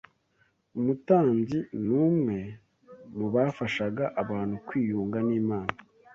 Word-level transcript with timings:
Umutambyi 0.77 1.59
numwe 1.85 2.37
mubafashaga 3.17 4.03
abantu 4.21 4.55
kwiyunga 4.67 5.19
n’Imana 5.27 5.73